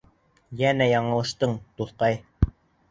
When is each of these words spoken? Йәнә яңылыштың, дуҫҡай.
Йәнә 0.61 0.87
яңылыштың, 0.93 1.57
дуҫҡай. 1.81 2.21